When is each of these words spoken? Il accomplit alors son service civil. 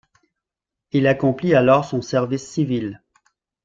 Il 0.93 1.05
accomplit 1.05 1.53
alors 1.53 1.85
son 1.85 2.01
service 2.01 2.47
civil. 2.49 3.03